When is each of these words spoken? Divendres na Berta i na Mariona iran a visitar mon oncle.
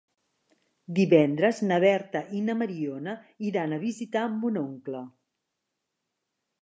Divendres 0.99 1.59
na 1.71 1.77
Berta 1.83 2.23
i 2.39 2.41
na 2.47 2.55
Mariona 2.61 3.15
iran 3.51 3.75
a 3.77 3.79
visitar 3.87 4.27
mon 4.39 4.59
oncle. 4.67 5.07